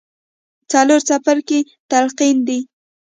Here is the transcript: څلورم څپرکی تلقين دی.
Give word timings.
څلورم 0.71 1.03
څپرکی 1.07 1.59
تلقين 1.91 2.37
دی. 2.47 2.59